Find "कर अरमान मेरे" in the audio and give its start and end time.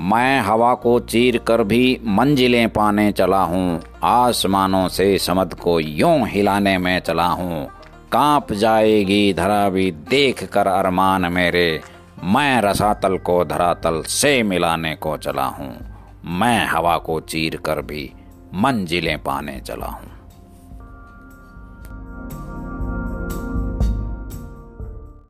10.44-11.80